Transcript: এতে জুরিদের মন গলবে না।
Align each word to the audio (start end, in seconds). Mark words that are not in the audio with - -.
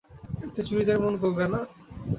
এতে 0.45 0.61
জুরিদের 0.67 0.97
মন 1.03 1.13
গলবে 1.21 1.45
না। 1.53 1.59